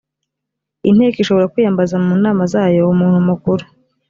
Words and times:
inteko 0.89 1.17
ishobora 1.19 1.51
kwiyambaza 1.51 1.95
mu 2.05 2.13
nama 2.23 2.43
zayo 2.51 2.81
umuntu 2.93 3.19
mukuru 3.29 3.63